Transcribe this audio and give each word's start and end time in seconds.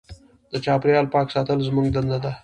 د 0.51 0.53
چاپېریال 0.65 1.05
پاک 1.13 1.27
ساتل 1.35 1.59
زموږ 1.67 1.87
دنده 1.95 2.17
ده. 2.23 2.31